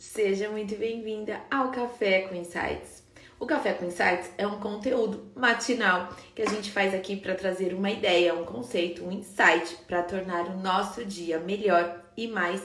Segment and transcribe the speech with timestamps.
[0.00, 3.04] Seja muito bem-vinda ao Café com Insights.
[3.38, 7.74] O Café com Insights é um conteúdo matinal que a gente faz aqui para trazer
[7.74, 12.62] uma ideia, um conceito, um insight para tornar o nosso dia melhor e mais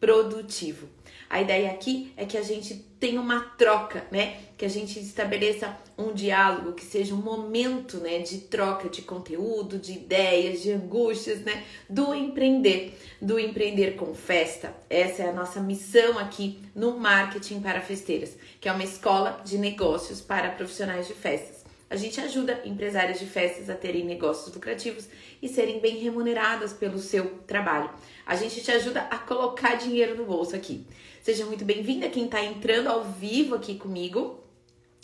[0.00, 0.88] produtivo.
[1.30, 4.36] A ideia aqui é que a gente tenha uma troca, né?
[4.56, 9.76] Que a gente estabeleça um diálogo, que seja um momento, né, de troca de conteúdo,
[9.76, 14.72] de ideias, de angústias, né, do empreender, do empreender com festa.
[14.88, 19.58] Essa é a nossa missão aqui no Marketing para Festeiras, que é uma escola de
[19.58, 21.61] negócios para profissionais de festas.
[21.92, 25.06] A gente ajuda empresários de festas a terem negócios lucrativos
[25.42, 27.90] e serem bem remuneradas pelo seu trabalho.
[28.24, 30.86] A gente te ajuda a colocar dinheiro no bolso aqui.
[31.20, 34.42] Seja muito bem-vinda quem está entrando ao vivo aqui comigo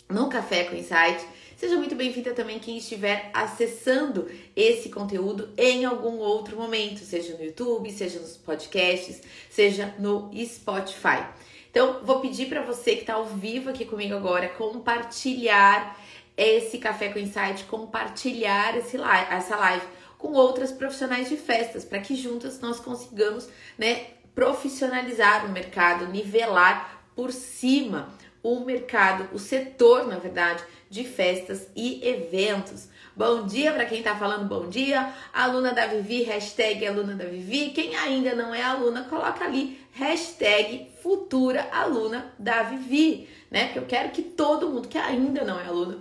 [0.09, 1.23] no Café com Insight.
[1.55, 7.43] Seja muito bem-vinda também quem estiver acessando esse conteúdo em algum outro momento, seja no
[7.43, 11.23] YouTube, seja nos podcasts, seja no Spotify.
[11.69, 15.95] Então, vou pedir para você que está ao vivo aqui comigo agora compartilhar
[16.39, 19.85] esse Café com Insight, compartilhar esse live, essa live
[20.17, 27.03] com outras profissionais de festas, para que juntas nós consigamos, né, profissionalizar o mercado, nivelar
[27.15, 28.09] por cima
[28.41, 32.87] o mercado, o setor, na verdade, de festas e eventos.
[33.15, 37.71] Bom dia para quem está falando bom dia, aluna da Vivi, hashtag aluna da Vivi.
[37.71, 43.65] Quem ainda não é aluna, coloca ali hashtag futura aluna da Vivi, né?
[43.65, 45.97] Porque eu quero que todo mundo que ainda não é aluna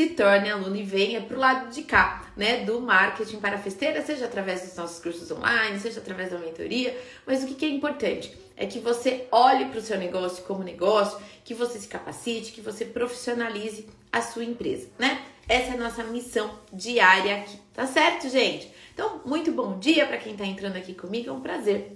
[0.00, 4.00] se torne aluno e venha para o lado de cá, né, do marketing para festeira,
[4.00, 7.68] seja através dos nossos cursos online, seja através da mentoria, mas o que, que é
[7.68, 12.52] importante é que você olhe para o seu negócio como negócio, que você se capacite,
[12.52, 15.22] que você profissionalize a sua empresa, né?
[15.46, 18.72] Essa é a nossa missão diária aqui, tá certo, gente?
[18.94, 21.92] Então, muito bom dia para quem está entrando aqui comigo, é um prazer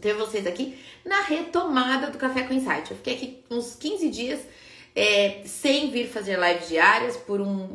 [0.00, 2.90] ter vocês aqui na retomada do Café com Insight.
[2.90, 4.40] Eu fiquei aqui uns 15 dias
[4.98, 7.68] é, sem vir fazer lives diárias por um,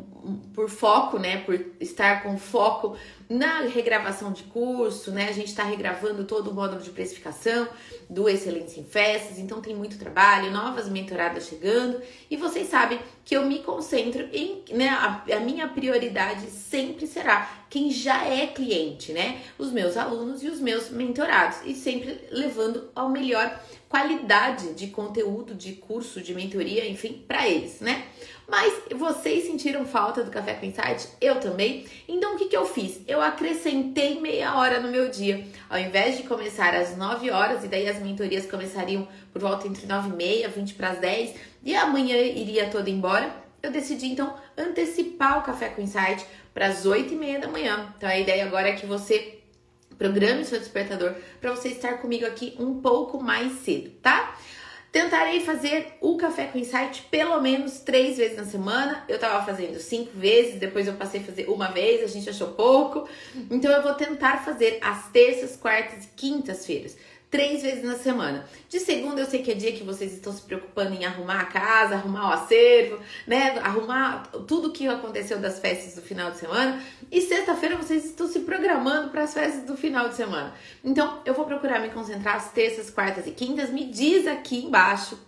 [0.52, 1.38] por foco, né?
[1.38, 2.98] Por estar com foco
[3.28, 5.28] na regravação de curso, né?
[5.28, 7.68] A gente está regravando todo o módulo de precificação
[8.08, 13.34] do Excelência em Festas, então tem muito trabalho, novas mentoradas chegando, e vocês sabem que
[13.34, 14.88] eu me concentro em, né?
[14.88, 19.42] A, a minha prioridade sempre será quem já é cliente, né?
[19.58, 25.54] Os meus alunos e os meus mentorados, e sempre levando ao melhor qualidade de conteúdo,
[25.54, 28.06] de curso, de mentoria, enfim, para eles, né?
[28.48, 31.08] Mas vocês sentiram falta do Café com Insight?
[31.20, 31.86] Eu também.
[32.06, 33.00] Então o que, que eu fiz?
[33.08, 35.46] Eu acrescentei meia hora no meu dia.
[35.68, 39.86] Ao invés de começar às 9 horas, e daí as mentorias começariam por volta entre
[39.86, 44.34] 9 e meia, 20 para as 10, e amanhã iria toda embora, eu decidi então
[44.56, 47.92] antecipar o Café com Insight para as 8 e meia da manhã.
[47.96, 49.40] Então a ideia agora é que você
[49.98, 54.36] Programe seu despertador para você estar comigo aqui um pouco mais cedo, tá?
[54.94, 59.04] Tentarei fazer o café com insight pelo menos três vezes na semana.
[59.08, 62.52] Eu tava fazendo cinco vezes, depois eu passei a fazer uma vez, a gente achou
[62.52, 63.08] pouco.
[63.50, 66.96] Então eu vou tentar fazer às terças, quartas e quintas-feiras
[67.30, 68.46] três vezes na semana.
[68.68, 71.44] De segunda eu sei que é dia que vocês estão se preocupando em arrumar a
[71.46, 73.58] casa, arrumar o acervo, né?
[73.58, 76.80] Arrumar tudo que aconteceu das festas do final de semana.
[77.10, 80.54] E sexta-feira vocês estão se programando para as festas do final de semana.
[80.84, 83.70] Então eu vou procurar me concentrar às terças, quartas e quintas.
[83.70, 85.18] Me diz aqui embaixo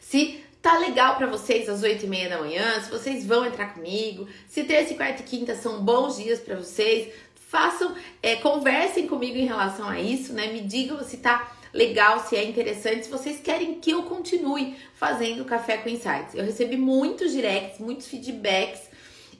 [0.00, 3.74] se tá legal para vocês às oito e meia da manhã, se vocês vão entrar
[3.74, 7.12] comigo, se terça, quarta e quinta são bons dias para vocês,
[7.54, 10.52] façam, é, conversem comigo em relação a isso, né?
[10.52, 15.44] Me digam se tá legal, se é interessante, se vocês querem que eu continue fazendo
[15.44, 16.34] café com insights.
[16.34, 18.80] Eu recebi muitos directs, muitos feedbacks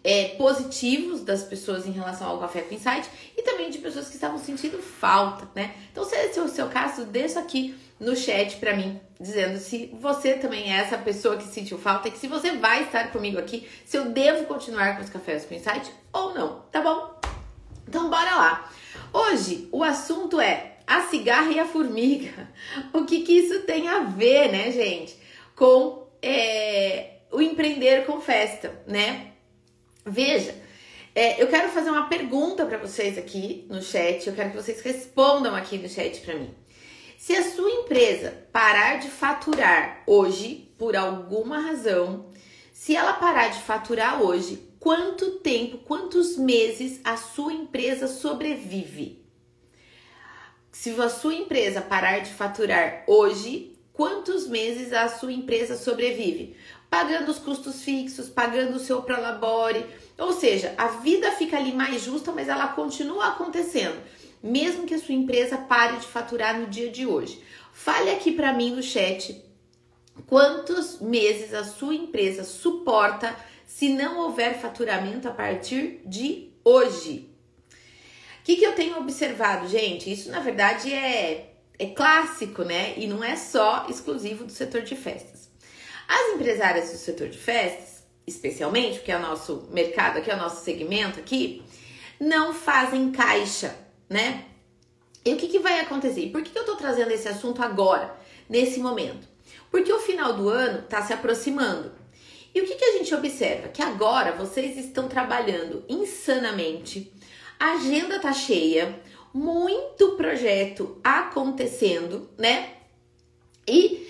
[0.04, 4.14] é, positivos das pessoas em relação ao café com insight e também de pessoas que
[4.14, 5.74] estavam sentindo falta, né?
[5.90, 9.90] Então, se esse é o seu caso, deixa aqui no chat para mim, dizendo se
[10.00, 13.38] você também é essa pessoa que sentiu falta e que se você vai estar comigo
[13.38, 17.33] aqui, se eu devo continuar com os cafés com insight ou não, tá bom?
[17.86, 18.70] Então bora lá.
[19.12, 22.48] Hoje o assunto é a cigarra e a formiga.
[22.92, 25.16] O que, que isso tem a ver, né, gente,
[25.54, 29.32] com é, o empreender com festa, né?
[30.04, 30.54] Veja,
[31.14, 34.26] é, eu quero fazer uma pergunta para vocês aqui no chat.
[34.26, 36.54] Eu quero que vocês respondam aqui no chat para mim.
[37.16, 42.30] Se a sua empresa parar de faturar hoje, por alguma razão,
[42.72, 49.24] se ela parar de faturar hoje, quanto tempo, quantos meses a sua empresa sobrevive.
[50.70, 56.54] Se a sua empresa parar de faturar hoje, quantos meses a sua empresa sobrevive?
[56.90, 59.86] Pagando os custos fixos, pagando o seu prolabore,
[60.18, 63.96] ou seja, a vida fica ali mais justa, mas ela continua acontecendo,
[64.42, 67.42] mesmo que a sua empresa pare de faturar no dia de hoje.
[67.72, 69.42] Fale aqui para mim no chat
[70.26, 73.34] quantos meses a sua empresa suporta
[73.66, 77.30] se não houver faturamento a partir de hoje.
[78.40, 80.12] O que, que eu tenho observado, gente?
[80.12, 82.94] Isso na verdade é, é clássico, né?
[82.96, 85.48] E não é só exclusivo do setor de festas.
[86.06, 90.38] As empresárias do setor de festas, especialmente, porque é o nosso mercado aqui, é o
[90.38, 91.62] nosso segmento aqui,
[92.20, 93.74] não fazem caixa,
[94.08, 94.44] né?
[95.24, 96.28] E o que, que vai acontecer?
[96.30, 98.14] Por que, que eu tô trazendo esse assunto agora,
[98.48, 99.26] nesse momento?
[99.70, 101.92] Porque o final do ano tá se aproximando.
[102.54, 103.68] E o que, que a gente observa?
[103.68, 107.12] Que agora vocês estão trabalhando insanamente,
[107.58, 109.00] a agenda tá cheia,
[109.32, 112.74] muito projeto acontecendo, né?
[113.66, 114.08] E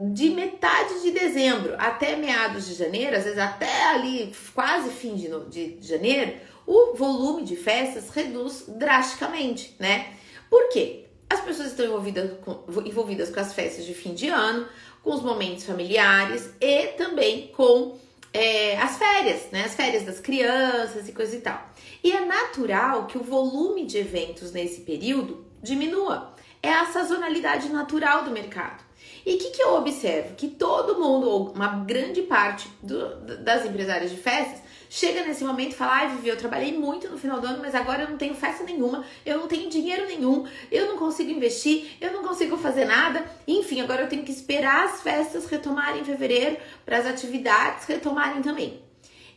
[0.00, 5.28] de metade de dezembro até meados de janeiro, às vezes até ali quase fim de,
[5.76, 6.36] de janeiro,
[6.66, 10.12] o volume de festas reduz drasticamente, né?
[10.50, 11.06] Por quê?
[11.30, 14.68] As pessoas estão envolvidas com, envolvidas com as festas de fim de ano,
[15.02, 17.96] com os momentos familiares e também com
[18.32, 19.64] é, as férias, né?
[19.64, 21.68] As férias das crianças e coisa e tal.
[22.02, 26.34] E é natural que o volume de eventos nesse período diminua.
[26.62, 28.82] É a sazonalidade natural do mercado.
[29.24, 30.34] E o que, que eu observo?
[30.34, 35.72] Que todo mundo, ou uma grande parte do, das empresárias de festas, chega nesse momento
[35.72, 38.16] e fala: ai, Vivi, eu trabalhei muito no final do ano, mas agora eu não
[38.16, 42.56] tenho festa nenhuma, eu não tenho dinheiro nenhum, eu não consigo investir, eu não consigo
[42.56, 43.24] fazer nada.
[43.46, 48.42] Enfim, agora eu tenho que esperar as festas retomarem em fevereiro para as atividades retomarem
[48.42, 48.82] também.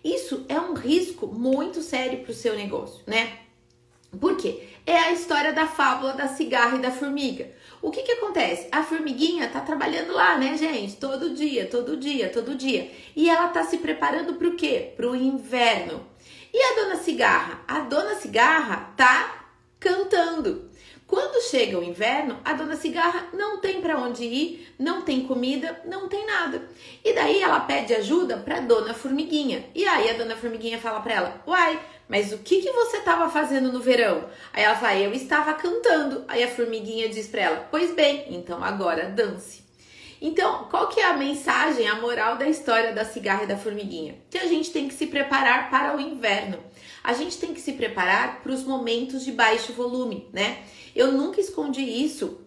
[0.03, 3.38] Isso é um risco muito sério para o seu negócio, né?
[4.19, 4.63] Por quê?
[4.86, 7.50] É a história da fábula da cigarra e da formiga.
[7.81, 8.68] O que que acontece?
[8.72, 10.98] A formiguinha tá trabalhando lá, né, gente?
[10.98, 12.92] Todo dia, todo dia, todo dia.
[13.16, 14.94] E ela tá se preparando para o quê?
[14.96, 16.06] Para o inverno.
[16.54, 17.62] E a dona cigarra?
[17.68, 19.48] A dona cigarra tá
[19.80, 20.69] cantando.
[21.08, 25.81] Quando chega o inverno, a dona cigarra não tem para onde ir, não tem comida,
[25.86, 26.69] não tem nada.
[27.04, 29.66] E daí ela pede ajuda para dona formiguinha.
[29.75, 31.78] E aí a dona formiguinha fala para ela: "Uai,
[32.12, 34.25] mas o que, que você estava fazendo no verão?
[34.52, 36.25] Aí ela fala, eu estava cantando.
[36.28, 39.63] Aí a formiguinha diz para ela, pois bem, então agora dance.
[40.22, 44.16] Então, qual que é a mensagem, a moral da história da cigarra e da formiguinha?
[44.30, 46.58] Que a gente tem que se preparar para o inverno.
[47.02, 50.63] A gente tem que se preparar para os momentos de baixo volume, né?
[50.94, 52.42] Eu nunca escondi isso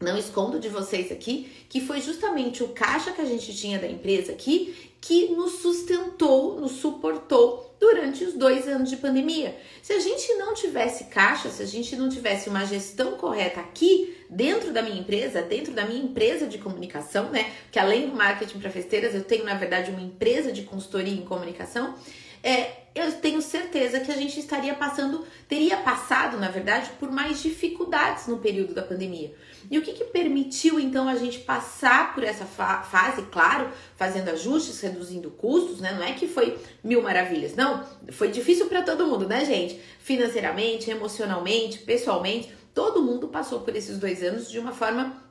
[0.00, 3.86] não escondo de vocês aqui que foi justamente o caixa que a gente tinha da
[3.86, 9.56] empresa aqui que nos sustentou, nos suportou durante os dois anos de pandemia.
[9.82, 14.16] Se a gente não tivesse caixa, se a gente não tivesse uma gestão correta aqui
[14.30, 17.50] dentro da minha empresa, dentro da minha empresa de comunicação, né?
[17.72, 21.24] Que além do marketing para festeiras, eu tenho na verdade uma empresa de consultoria em
[21.24, 21.96] comunicação.
[22.40, 27.42] É, eu tenho certeza que a gente estaria passando, teria passado, na verdade, por mais
[27.42, 29.34] dificuldades no período da pandemia.
[29.70, 34.28] E o que, que permitiu então a gente passar por essa fa fase, claro, fazendo
[34.28, 35.92] ajustes, reduzindo custos, né?
[35.92, 37.86] Não é que foi mil maravilhas, não.
[38.10, 39.80] Foi difícil para todo mundo, né, gente?
[40.00, 45.22] Financeiramente, emocionalmente, pessoalmente, todo mundo passou por esses dois anos de uma forma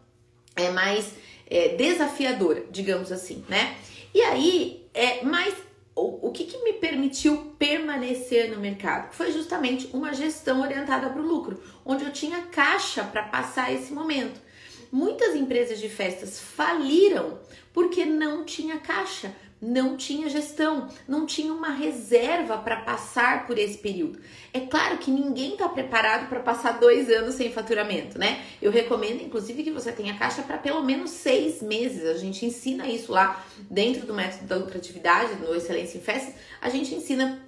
[0.56, 1.14] é, mais
[1.48, 3.78] é, desafiadora, digamos assim, né?
[4.14, 5.54] E aí, é, mais
[5.96, 9.14] o, o que, que me permitiu permanecer no mercado?
[9.14, 13.92] Foi justamente uma gestão orientada para o lucro, onde eu tinha caixa para passar esse
[13.92, 14.40] momento.
[14.92, 17.40] Muitas empresas de festas faliram
[17.74, 23.78] porque não tinha caixa, não tinha gestão, não tinha uma reserva para passar por esse
[23.78, 24.20] período.
[24.52, 28.44] É claro que ninguém está preparado para passar dois anos sem faturamento, né?
[28.60, 32.06] Eu recomendo, inclusive, que você tenha caixa para pelo menos seis meses.
[32.06, 36.34] A gente ensina isso lá dentro do método da lucratividade, no Excelência em Festas.
[36.60, 37.46] A gente ensina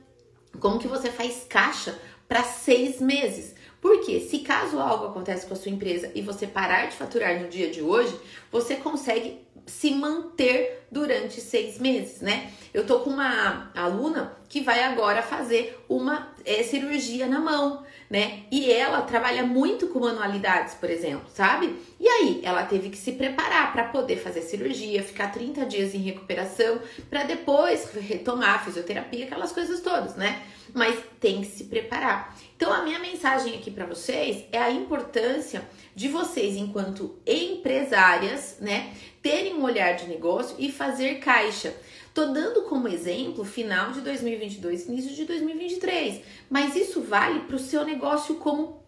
[0.59, 3.55] como que você faz caixa para seis meses.
[3.81, 7.47] Porque se caso algo acontece com a sua empresa e você parar de faturar no
[7.47, 8.15] dia de hoje,
[8.51, 12.51] você consegue se manter durante seis meses, né?
[12.71, 18.43] Eu tô com uma aluna que vai agora fazer uma é, cirurgia na mão, né?
[18.51, 21.75] E ela trabalha muito com manualidades, por exemplo, sabe?
[21.99, 25.99] E aí, ela teve que se preparar para poder fazer cirurgia, ficar 30 dias em
[25.99, 26.79] recuperação,
[27.09, 30.43] para depois retomar a fisioterapia, aquelas coisas todas, né?
[30.73, 32.37] Mas tem que se preparar.
[32.55, 38.93] Então, a minha mensagem aqui para vocês é a importância de vocês, enquanto empresárias, né,
[39.21, 41.75] terem um olhar de negócio e fazer caixa.
[42.13, 47.59] Tô dando como exemplo final de 2022, início de 2023, mas isso vale para o
[47.59, 48.83] seu negócio como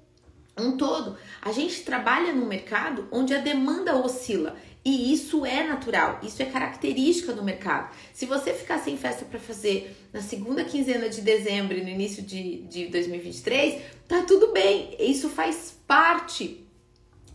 [0.57, 1.17] um todo.
[1.41, 6.45] A gente trabalha num mercado onde a demanda oscila e isso é natural, isso é
[6.45, 7.89] característica do mercado.
[8.13, 12.21] Se você ficar sem festa para fazer na segunda quinzena de dezembro e no início
[12.21, 14.95] de, de 2023, tá tudo bem.
[14.99, 16.63] Isso faz parte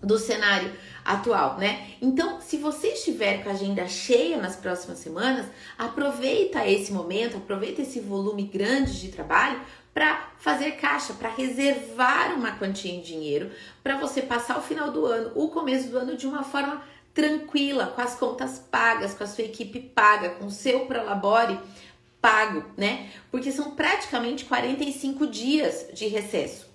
[0.00, 0.72] do cenário
[1.04, 1.88] atual, né?
[2.00, 7.82] Então, se você estiver com a agenda cheia nas próximas semanas, aproveita esse momento, aproveita
[7.82, 9.60] esse volume grande de trabalho
[9.92, 13.50] para fazer caixa, para reservar uma quantia em dinheiro,
[13.82, 16.80] para você passar o final do ano, o começo do ano de uma forma
[17.14, 21.58] tranquila, com as contas pagas, com a sua equipe paga, com o seu Prolabore
[22.20, 23.10] pago, né?
[23.30, 26.66] Porque são praticamente 45 dias de recesso.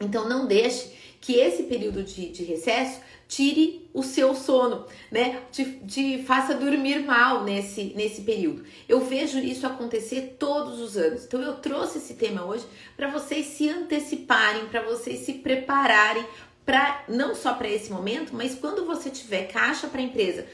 [0.00, 5.42] Então não deixe que esse período de, de recesso tire o seu sono, né?
[5.50, 8.64] Te, te, faça dormir mal nesse, nesse período.
[8.88, 11.24] Eu vejo isso acontecer todos os anos.
[11.24, 12.64] Então eu trouxe esse tema hoje
[12.96, 16.24] para vocês se anteciparem, para vocês se prepararem
[16.66, 20.44] para não só para esse momento, mas quando você tiver caixa para a empresa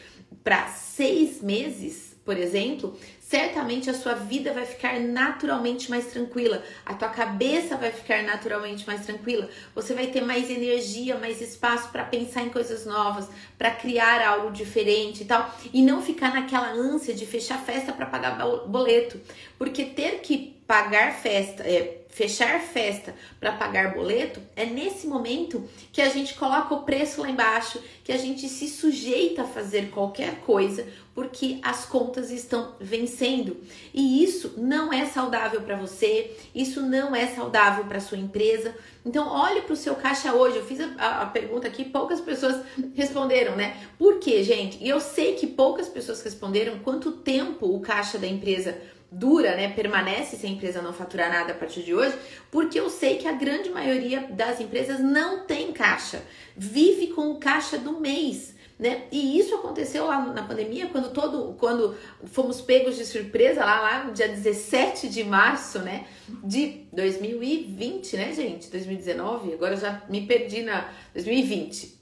[0.45, 6.95] para seis meses, por exemplo, certamente a sua vida vai ficar naturalmente mais tranquila, a
[6.95, 12.05] tua cabeça vai ficar naturalmente mais tranquila, você vai ter mais energia, mais espaço para
[12.05, 17.15] pensar em coisas novas, para criar algo diferente e tal, e não ficar naquela ânsia
[17.15, 19.19] de fechar festa para pagar boleto,
[19.59, 26.03] porque ter que pagar festa, é, fechar festa para pagar boleto, é nesse momento que
[26.03, 30.41] a gente coloca o preço lá embaixo, que a gente se sujeita a fazer qualquer
[30.41, 33.57] coisa, porque as contas estão vencendo.
[33.95, 38.77] E isso não é saudável para você, isso não é saudável para sua empresa.
[39.07, 40.59] Então, olhe para o seu caixa hoje.
[40.59, 42.63] Eu fiz a, a, pergunta aqui, poucas pessoas
[42.95, 43.75] responderam, né?
[43.99, 44.77] Por quê, gente?
[44.85, 48.79] E eu sei que poucas pessoas responderam quanto tempo o caixa da empresa
[49.13, 52.17] dura, né, permanece se a empresa não faturar nada a partir de hoje,
[52.51, 56.23] porque eu sei que a grande maioria das empresas não tem caixa,
[56.57, 58.55] vive com o caixa do mês.
[58.79, 59.05] Né?
[59.13, 64.05] E isso aconteceu lá na pandemia, quando todo, quando fomos pegos de surpresa lá, lá
[64.05, 66.07] no dia 17 de março, né,
[66.43, 68.71] de 2020, né, gente?
[68.71, 72.01] 2019, agora já me perdi na 2020.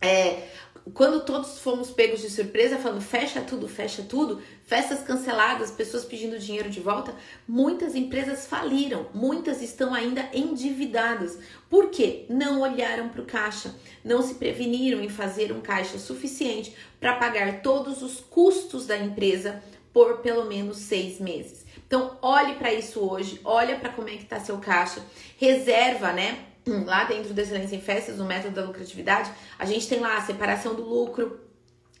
[0.00, 0.48] É,
[0.94, 6.38] quando todos fomos pegos de surpresa, falando fecha tudo, fecha tudo, festas canceladas, pessoas pedindo
[6.38, 7.14] dinheiro de volta,
[7.46, 11.38] muitas empresas faliram, muitas estão ainda endividadas.
[11.68, 12.24] Por quê?
[12.28, 13.74] Não olharam para o caixa,
[14.04, 19.62] não se preveniram em fazer um caixa suficiente para pagar todos os custos da empresa
[19.92, 21.66] por pelo menos seis meses.
[21.86, 25.00] Então, olhe para isso hoje, olha para como é que está seu caixa,
[25.36, 26.46] reserva, né?
[26.66, 30.22] Lá dentro da Excelência em Festas, no método da lucratividade, a gente tem lá a
[30.22, 31.40] separação do lucro,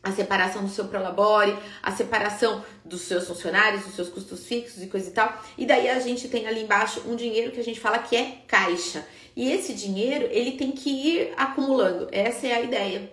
[0.02, 4.88] a separação do seu prolabore, a separação dos seus funcionários, dos seus custos fixos e
[4.88, 5.40] coisa e tal.
[5.56, 8.38] E daí a gente tem ali embaixo um dinheiro que a gente fala que é
[8.46, 9.06] caixa.
[9.36, 12.08] E esse dinheiro, ele tem que ir acumulando.
[12.10, 13.10] Essa é a ideia.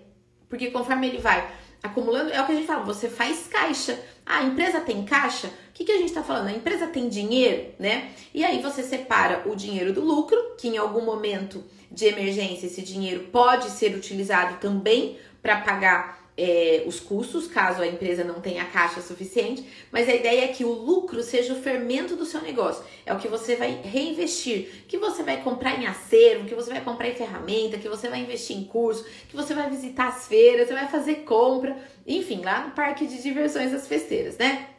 [0.47, 1.51] Porque conforme ele vai
[1.83, 3.99] acumulando, é o que a gente fala, você faz caixa.
[4.25, 5.47] Ah, a empresa tem caixa?
[5.47, 6.47] O que, que a gente está falando?
[6.47, 8.11] A empresa tem dinheiro, né?
[8.33, 11.61] E aí você separa o dinheiro do lucro, que em algum momento
[11.91, 17.87] de emergência esse dinheiro pode ser utilizado também para pagar é, os custos, caso a
[17.87, 22.15] empresa não tenha caixa suficiente, mas a ideia é que o lucro seja o fermento
[22.15, 22.83] do seu negócio.
[23.05, 26.81] É o que você vai reinvestir, que você vai comprar em acervo, que você vai
[26.81, 30.67] comprar em ferramenta, que você vai investir em curso, que você vai visitar as feiras,
[30.67, 34.72] você vai fazer compra, enfim, lá no parque de diversões das festeiras, né?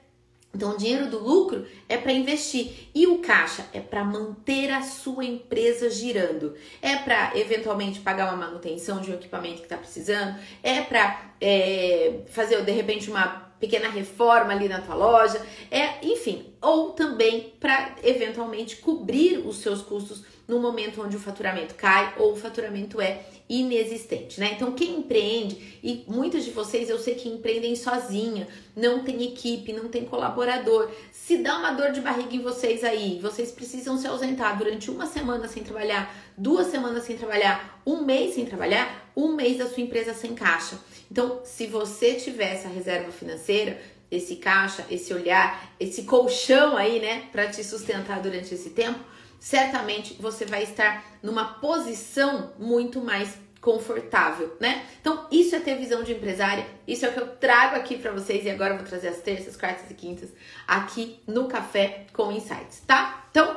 [0.54, 2.88] Então, o dinheiro do lucro é para investir.
[2.94, 8.46] E o caixa é para manter a sua empresa girando, é para eventualmente pagar uma
[8.46, 13.88] manutenção de um equipamento que está precisando, é para é, fazer de repente uma pequena
[13.88, 20.24] reforma ali na tua loja, é enfim, ou também para eventualmente cobrir os seus custos
[20.48, 24.52] no momento onde o faturamento cai ou o faturamento é inexistente, né?
[24.54, 29.72] Então, quem empreende, e muitas de vocês eu sei que empreendem sozinha, não tem equipe,
[29.72, 34.06] não tem colaborador, se dá uma dor de barriga em vocês aí, vocês precisam se
[34.06, 39.34] ausentar durante uma semana sem trabalhar, duas semanas sem trabalhar, um mês sem trabalhar, um
[39.34, 40.78] mês da sua empresa sem caixa.
[41.10, 43.78] Então, se você tiver essa reserva financeira,
[44.16, 49.00] esse caixa, esse olhar, esse colchão aí, né, para te sustentar durante esse tempo,
[49.38, 54.84] certamente você vai estar numa posição muito mais confortável, né?
[55.00, 58.12] Então, isso é ter visão de empresária, isso é o que eu trago aqui para
[58.12, 60.28] vocês e agora eu vou trazer as terças, quartas e quintas
[60.66, 63.26] aqui no Café com Insights, tá?
[63.30, 63.56] Então,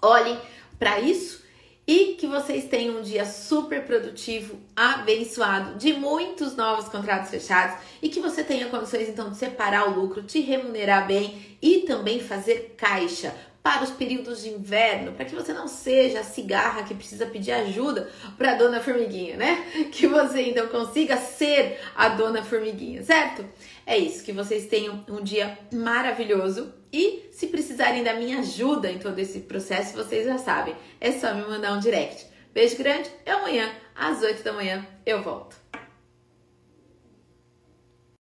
[0.00, 0.38] olhem
[0.78, 1.43] para isso
[1.86, 8.08] e que vocês tenham um dia super produtivo, abençoado, de muitos novos contratos fechados e
[8.08, 12.74] que você tenha condições então de separar o lucro, te remunerar bem e também fazer
[12.76, 17.24] caixa para os períodos de inverno, para que você não seja a cigarra que precisa
[17.24, 19.66] pedir ajuda para a dona formiguinha, né?
[19.90, 23.42] Que você então consiga ser a dona formiguinha, certo?
[23.86, 29.00] É isso, que vocês tenham um dia maravilhoso e se precisarem da minha ajuda em
[29.00, 32.24] todo esse processo, vocês já sabem, é só me mandar um direct.
[32.52, 35.63] Beijo grande e amanhã às 8 da manhã eu volto.